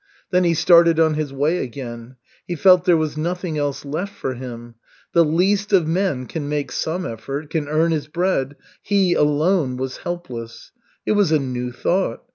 [0.31, 2.15] Then he started on his way again.
[2.47, 4.73] He felt there was nothing else left for him.
[5.13, 8.55] The least of men can make some effort, can earn his bread.
[8.81, 10.71] He alone was helpless.
[11.05, 12.23] It was a new thought.